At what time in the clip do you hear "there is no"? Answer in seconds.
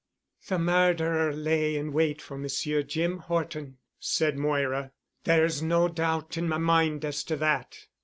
5.25-5.87